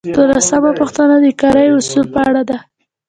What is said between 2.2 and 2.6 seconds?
اړه ده.